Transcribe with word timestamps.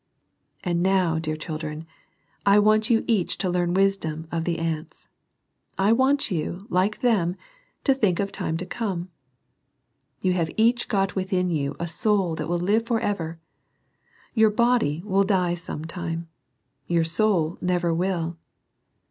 And 0.63 0.81
now, 0.81 1.19
dear 1.19 1.35
children, 1.35 1.85
I 2.43 2.57
want 2.57 2.89
you 2.89 3.05
each 3.07 3.37
to 3.37 3.51
learn 3.51 3.75
wisdom 3.75 4.27
of 4.31 4.45
the 4.45 4.57
ants. 4.57 5.07
I 5.77 5.91
want 5.91 6.31
you, 6.31 6.65
like 6.71 7.01
them, 7.01 7.35
to 7.83 7.93
think 7.93 8.19
of 8.19 8.31
time 8.31 8.57
to 8.57 8.65
come. 8.65 9.11
You 10.19 10.33
have 10.33 10.49
each 10.57 10.87
got 10.87 11.15
within 11.15 11.51
you 11.51 11.75
a 11.79 11.85
soul 11.85 12.33
that 12.37 12.49
will 12.49 12.57
live 12.57 12.87
for 12.87 12.99
ever. 12.99 13.39
Your 14.33 14.49
body 14.49 15.03
will 15.05 15.23
die 15.23 15.53
some 15.53 15.85
time. 15.85 16.27
Your 16.87 17.03
soul 17.03 17.59
never 17.61 17.93
will. 17.93 18.39